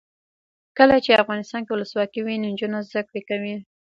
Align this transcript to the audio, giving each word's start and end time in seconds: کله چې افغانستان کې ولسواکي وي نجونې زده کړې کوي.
کله 0.77 0.95
چې 1.05 1.19
افغانستان 1.23 1.61
کې 1.63 1.71
ولسواکي 1.73 2.19
وي 2.21 2.35
نجونې 2.45 2.79
زده 2.89 3.01
کړې 3.07 3.21
کوي. 3.29 3.55